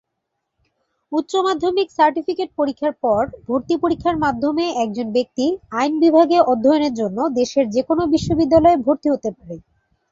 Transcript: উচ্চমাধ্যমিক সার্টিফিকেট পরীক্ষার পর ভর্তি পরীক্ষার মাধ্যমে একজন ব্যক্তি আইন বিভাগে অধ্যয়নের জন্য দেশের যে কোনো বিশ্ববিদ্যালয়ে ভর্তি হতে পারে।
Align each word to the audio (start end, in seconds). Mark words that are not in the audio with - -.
উচ্চমাধ্যমিক 1.11 1.87
সার্টিফিকেট 1.97 2.49
পরীক্ষার 2.59 2.93
পর 3.03 3.21
ভর্তি 3.47 3.75
পরীক্ষার 3.83 4.17
মাধ্যমে 4.25 4.65
একজন 4.83 5.07
ব্যক্তি 5.15 5.45
আইন 5.79 5.93
বিভাগে 6.03 6.37
অধ্যয়নের 6.51 6.93
জন্য 7.01 7.17
দেশের 7.39 7.65
যে 7.75 7.81
কোনো 7.89 8.03
বিশ্ববিদ্যালয়ে 8.13 8.77
ভর্তি 8.85 9.07
হতে 9.09 9.29
পারে। 9.37 9.55